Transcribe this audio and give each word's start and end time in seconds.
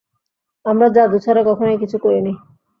আমরা 0.65 0.87
জাদু 0.95 1.17
ছাড়া 1.19 1.41
কখনই 1.45 1.77
কিছু 1.77 1.97
করিনি। 1.97 2.33